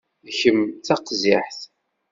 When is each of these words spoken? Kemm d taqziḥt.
Kemm 0.39 0.61
d 0.69 0.73
taqziḥt. 0.85 1.61